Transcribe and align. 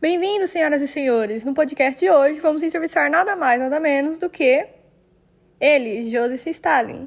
Bem-vindos, 0.00 0.50
senhoras 0.50 0.80
e 0.80 0.88
senhores. 0.88 1.44
No 1.44 1.52
podcast 1.52 2.00
de 2.00 2.10
hoje, 2.10 2.40
vamos 2.40 2.62
entrevistar 2.62 3.10
nada 3.10 3.36
mais, 3.36 3.60
nada 3.60 3.78
menos 3.78 4.16
do 4.16 4.30
que 4.30 4.66
ele, 5.60 6.10
Joseph 6.10 6.46
Stalin. 6.46 7.06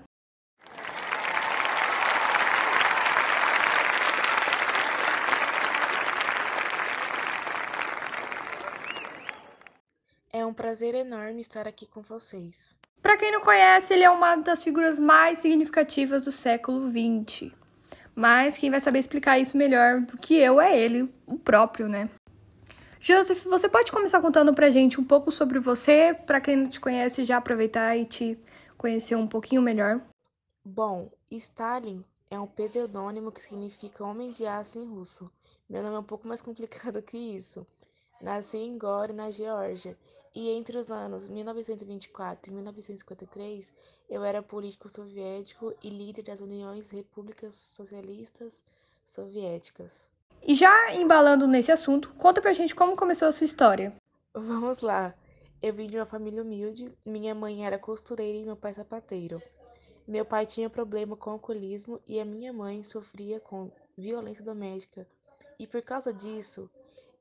É 10.31 10.45
um 10.45 10.53
prazer 10.53 10.93
enorme 10.93 11.41
estar 11.41 11.67
aqui 11.67 11.87
com 11.87 12.03
vocês. 12.03 12.75
Para 13.01 13.17
quem 13.17 13.31
não 13.31 13.41
conhece, 13.41 13.91
ele 13.91 14.03
é 14.03 14.09
uma 14.12 14.35
das 14.35 14.63
figuras 14.63 14.99
mais 14.99 15.39
significativas 15.39 16.21
do 16.21 16.31
século 16.31 16.87
XX. 16.87 17.51
Mas 18.13 18.55
quem 18.55 18.70
vai 18.70 18.79
saber 18.79 18.99
explicar 18.99 19.39
isso 19.39 19.57
melhor 19.57 20.01
do 20.01 20.15
que 20.15 20.35
eu 20.35 20.62
é 20.62 20.77
ele, 20.77 21.12
o 21.25 21.39
próprio, 21.39 21.89
né? 21.89 22.07
Joseph, 23.05 23.43
você 23.43 23.67
pode 23.67 23.91
começar 23.91 24.21
contando 24.21 24.53
pra 24.53 24.70
gente 24.70 24.98
um 24.98 25.03
pouco 25.03 25.30
sobre 25.30 25.59
você, 25.59 26.13
para 26.13 26.39
quem 26.39 26.55
não 26.55 26.70
te 26.70 26.80
conhece 26.80 27.26
já 27.26 27.35
aproveitar 27.35 27.98
e 27.98 28.05
te 28.05 28.39
conhecer 28.77 29.16
um 29.16 29.27
pouquinho 29.27 29.62
melhor? 29.62 30.02
Bom, 30.63 31.12
Stalin 31.29 32.02
é 32.31 32.39
um 32.39 32.48
pseudônimo 32.48 33.29
que 33.29 33.43
significa 33.43 34.05
homem 34.05 34.31
de 34.31 34.45
aço 34.45 34.79
em 34.79 34.85
russo. 34.85 35.29
Meu 35.70 35.84
nome 35.84 35.98
é 35.98 35.99
um 35.99 36.03
pouco 36.03 36.26
mais 36.26 36.41
complicado 36.41 37.02
que 37.02 37.17
isso. 37.17 37.67
Nasci 38.21 38.55
em 38.55 38.77
Gore, 38.77 39.12
na 39.12 39.29
Geórgia, 39.29 39.98
e 40.34 40.51
entre 40.51 40.77
os 40.77 40.90
anos 40.90 41.27
1924 41.27 42.51
e 42.51 42.55
1953 42.55 43.74
eu 44.09 44.24
era 44.24 44.41
político 44.41 44.87
soviético 44.87 45.76
e 45.84 45.90
líder 45.90 46.21
das 46.21 46.40
Uniões 46.40 46.90
Repúblicas 46.90 47.54
Socialistas 47.54 48.63
Soviéticas. 49.05 50.09
E 50.46 50.55
já 50.55 50.94
embalando 50.94 51.48
nesse 51.48 51.72
assunto, 51.72 52.13
conta 52.16 52.41
pra 52.41 52.52
gente 52.52 52.76
como 52.76 52.98
começou 52.98 53.27
a 53.27 53.32
sua 53.32 53.46
história. 53.46 53.94
Vamos 54.34 54.82
lá. 54.82 55.13
Eu 55.62 55.74
vim 55.74 55.88
de 55.88 55.96
uma 55.96 56.05
família 56.05 56.41
humilde, 56.41 56.94
minha 57.05 57.34
mãe 57.34 57.66
era 57.66 57.80
costureira 57.80 58.38
e 58.38 58.46
meu 58.46 58.58
pai 58.58 58.74
sapateiro. 58.74 59.41
Meu 60.05 60.26
pai 60.26 60.46
tinha 60.46 60.70
problema 60.70 61.16
com 61.16 61.30
alcoolismo 61.30 62.02
e 62.05 62.20
a 62.20 62.26
minha 62.26 62.52
mãe 62.52 62.84
sofria 62.84 63.40
com 63.40 63.71
violência 63.98 64.44
doméstica. 64.44 65.08
E 65.58 65.66
por 65.66 65.81
causa 65.81 66.12
disso, 66.12 66.69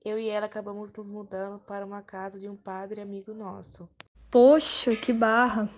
eu 0.04 0.18
e 0.18 0.28
ela 0.28 0.46
acabamos 0.46 0.92
nos 0.92 1.08
mudando 1.08 1.60
para 1.60 1.86
uma 1.86 2.02
casa 2.02 2.40
de 2.40 2.48
um 2.48 2.56
padre 2.56 3.00
amigo 3.00 3.32
nosso. 3.32 3.88
Poxa, 4.28 4.96
que 4.96 5.12
barra! 5.12 5.70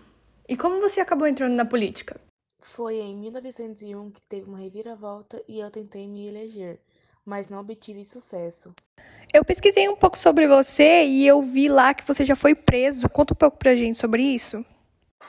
E 0.49 0.57
como 0.57 0.81
você 0.81 1.01
acabou 1.01 1.27
entrando 1.27 1.55
na 1.55 1.67
política? 1.67 2.19
Foi 2.59 2.97
em 2.97 3.15
1901 3.15 4.11
que 4.11 4.23
teve 4.23 4.49
uma 4.49 4.59
reviravolta 4.59 5.43
e 5.47 5.61
eu 5.61 5.71
tentei 5.71 6.09
me 6.09 6.27
eleger, 6.27 6.81
mas 7.25 7.49
não 7.49 7.61
obtive 7.61 8.05
sucesso. 8.05 8.75
Eu 9.33 9.45
pesquisei 9.45 9.89
um 9.89 9.97
pouco 9.97 10.19
sobre 10.19 10.47
você 10.47 11.05
e 11.05 11.27
eu 11.27 11.43
vi 11.43 11.69
lá 11.69 11.93
que 11.93 12.07
você 12.07 12.25
já 12.25 12.37
foi 12.37 12.55
preso. 12.55 13.09
Conta 13.09 13.35
um 13.35 13.37
pouco 13.37 13.59
pra 13.59 13.75
gente 13.75 13.99
sobre 13.99 14.23
isso. 14.23 14.65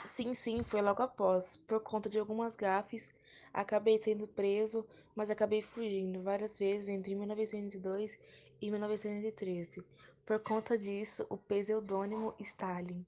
Sim, 0.05 0.35
sim, 0.35 0.63
foi 0.63 0.81
logo 0.81 1.01
após. 1.01 1.55
Por 1.55 1.79
conta 1.79 2.09
de 2.09 2.19
algumas 2.19 2.55
gafes, 2.55 3.15
acabei 3.53 3.97
sendo 3.97 4.27
preso, 4.27 4.85
mas 5.15 5.31
acabei 5.31 5.61
fugindo 5.61 6.21
várias 6.21 6.59
vezes 6.59 6.89
entre 6.89 7.15
1902 7.15 8.19
e 8.61 8.69
1913. 8.69 9.83
Por 10.25 10.39
conta 10.39 10.77
disso, 10.77 11.25
o 11.29 11.37
pseudônimo 11.37 12.33
Stalin. 12.39 13.05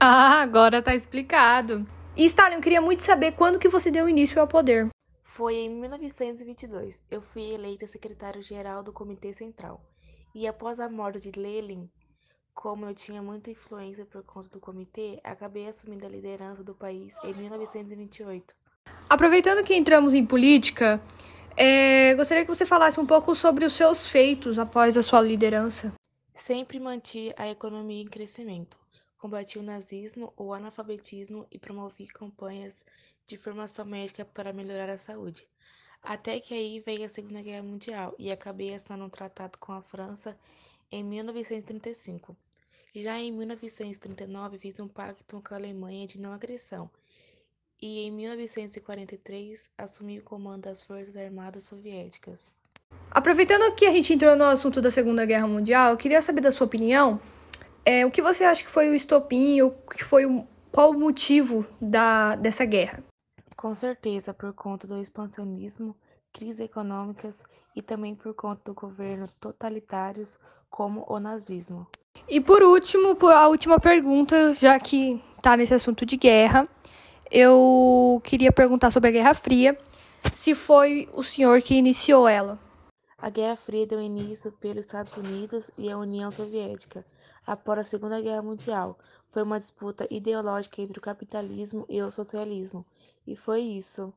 Ah, 0.00 0.40
agora 0.42 0.82
tá 0.82 0.94
explicado. 0.94 1.86
E 2.16 2.24
Stalin, 2.26 2.56
eu 2.56 2.60
queria 2.60 2.80
muito 2.80 3.02
saber 3.02 3.32
quando 3.32 3.58
que 3.58 3.68
você 3.68 3.90
deu 3.90 4.08
início 4.08 4.40
ao 4.40 4.48
poder. 4.48 4.88
Foi 5.36 5.54
em 5.54 5.68
1922. 5.68 7.04
Eu 7.10 7.20
fui 7.20 7.52
eleita 7.52 7.86
secretário-geral 7.86 8.82
do 8.82 8.90
Comitê 8.90 9.34
Central. 9.34 9.84
E 10.34 10.46
após 10.46 10.80
a 10.80 10.88
morte 10.88 11.30
de 11.30 11.38
Lenin, 11.38 11.90
como 12.54 12.86
eu 12.86 12.94
tinha 12.94 13.20
muita 13.20 13.50
influência 13.50 14.06
por 14.06 14.22
conta 14.22 14.48
do 14.48 14.58
comitê, 14.58 15.20
acabei 15.22 15.68
assumindo 15.68 16.06
a 16.06 16.08
liderança 16.08 16.64
do 16.64 16.74
país 16.74 17.14
em 17.22 17.34
1928. 17.34 18.54
Aproveitando 19.10 19.62
que 19.62 19.76
entramos 19.76 20.14
em 20.14 20.24
política, 20.24 21.02
é, 21.54 22.14
gostaria 22.14 22.42
que 22.42 22.54
você 22.54 22.64
falasse 22.64 22.98
um 22.98 23.04
pouco 23.04 23.34
sobre 23.34 23.66
os 23.66 23.74
seus 23.74 24.06
feitos 24.06 24.58
após 24.58 24.96
a 24.96 25.02
sua 25.02 25.20
liderança. 25.20 25.92
Sempre 26.32 26.80
mantive 26.80 27.34
a 27.36 27.46
economia 27.46 28.02
em 28.02 28.08
crescimento, 28.08 28.78
combati 29.18 29.58
o 29.58 29.62
nazismo, 29.62 30.32
o 30.34 30.54
analfabetismo 30.54 31.46
e 31.52 31.58
promovi 31.58 32.06
campanhas 32.06 32.86
de 33.26 33.36
formação 33.36 33.84
médica 33.84 34.24
para 34.24 34.52
melhorar 34.52 34.88
a 34.90 34.98
saúde. 34.98 35.46
Até 36.02 36.38
que 36.38 36.54
aí 36.54 36.80
veio 36.80 37.04
a 37.04 37.08
Segunda 37.08 37.42
Guerra 37.42 37.62
Mundial 37.62 38.14
e 38.18 38.30
acabei 38.30 38.72
assinando 38.72 39.04
um 39.04 39.10
tratado 39.10 39.58
com 39.58 39.72
a 39.72 39.82
França 39.82 40.38
em 40.90 41.02
1935. 41.02 42.36
Já 42.94 43.18
em 43.18 43.32
1939 43.32 44.58
fiz 44.58 44.78
um 44.80 44.88
pacto 44.88 45.24
com 45.42 45.54
a 45.54 45.56
Alemanha 45.56 46.06
de 46.06 46.20
não 46.20 46.32
agressão 46.32 46.90
e 47.80 48.06
em 48.06 48.10
1943 48.10 49.70
assumiu 49.76 50.22
o 50.22 50.24
comando 50.24 50.62
das 50.62 50.82
Forças 50.82 51.16
Armadas 51.16 51.64
Soviéticas. 51.64 52.54
Aproveitando 53.10 53.74
que 53.74 53.86
a 53.86 53.92
gente 53.92 54.12
entrou 54.12 54.36
no 54.36 54.44
assunto 54.44 54.80
da 54.80 54.90
Segunda 54.90 55.26
Guerra 55.26 55.46
Mundial, 55.46 55.90
eu 55.90 55.96
queria 55.96 56.22
saber 56.22 56.40
da 56.40 56.52
sua 56.52 56.66
opinião. 56.66 57.20
É, 57.84 58.04
o 58.04 58.10
que 58.10 58.22
você 58.22 58.44
acha 58.44 58.64
que 58.64 58.70
foi 58.70 58.90
o 58.90 58.94
estopim, 58.94 59.60
ou 59.60 59.72
que 59.72 60.04
foi 60.04 60.26
o, 60.26 60.46
qual 60.72 60.90
o 60.90 60.98
motivo 60.98 61.66
da, 61.80 62.34
dessa 62.36 62.64
guerra? 62.64 63.02
Com 63.56 63.74
certeza, 63.74 64.34
por 64.34 64.52
conta 64.52 64.86
do 64.86 65.00
expansionismo, 65.00 65.96
crises 66.30 66.60
econômicas 66.60 67.42
e 67.74 67.80
também 67.80 68.14
por 68.14 68.34
conta 68.34 68.60
do 68.66 68.74
governo 68.74 69.28
totalitários 69.40 70.38
como 70.68 71.06
o 71.08 71.18
nazismo. 71.18 71.86
E 72.28 72.38
por 72.38 72.62
último, 72.62 73.16
a 73.30 73.48
última 73.48 73.80
pergunta, 73.80 74.54
já 74.54 74.78
que 74.78 75.22
está 75.38 75.56
nesse 75.56 75.72
assunto 75.72 76.04
de 76.04 76.16
guerra, 76.16 76.68
eu 77.30 78.20
queria 78.22 78.52
perguntar 78.52 78.90
sobre 78.90 79.08
a 79.08 79.12
Guerra 79.12 79.32
Fria, 79.32 79.76
se 80.32 80.54
foi 80.54 81.08
o 81.14 81.22
senhor 81.22 81.62
que 81.62 81.74
iniciou 81.74 82.28
ela. 82.28 82.58
A 83.18 83.30
Guerra 83.30 83.56
Fria 83.56 83.86
deu 83.86 84.00
início 84.00 84.52
pelos 84.52 84.84
Estados 84.84 85.16
Unidos 85.16 85.70
e 85.78 85.90
a 85.90 85.96
União 85.96 86.30
Soviética 86.30 87.02
após 87.46 87.78
a 87.78 87.82
Segunda 87.82 88.20
Guerra 88.20 88.42
Mundial. 88.42 88.98
Foi 89.26 89.42
uma 89.42 89.58
disputa 89.58 90.06
ideológica 90.10 90.82
entre 90.82 90.98
o 90.98 91.02
capitalismo 91.02 91.86
e 91.88 92.02
o 92.02 92.10
socialismo. 92.10 92.84
E 93.26 93.34
foi 93.34 93.60
isso. 93.60 94.12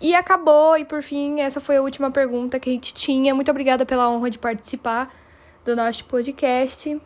E 0.00 0.14
acabou, 0.14 0.76
e 0.76 0.84
por 0.84 1.02
fim, 1.02 1.40
essa 1.40 1.60
foi 1.60 1.76
a 1.78 1.82
última 1.82 2.10
pergunta 2.10 2.60
que 2.60 2.68
a 2.68 2.72
gente 2.72 2.92
tinha. 2.92 3.34
Muito 3.34 3.50
obrigada 3.50 3.86
pela 3.86 4.10
honra 4.10 4.28
de 4.28 4.38
participar 4.38 5.14
do 5.64 5.74
nosso 5.74 6.04
podcast. 6.04 7.00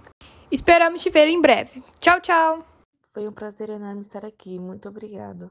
Esperamos 0.50 1.02
te 1.02 1.10
ver 1.10 1.28
em 1.28 1.40
breve. 1.40 1.82
Tchau, 2.00 2.20
tchau! 2.20 2.66
Foi 3.10 3.28
um 3.28 3.32
prazer 3.32 3.70
enorme 3.70 4.00
estar 4.00 4.24
aqui. 4.24 4.58
Muito 4.58 4.88
obrigado. 4.88 5.50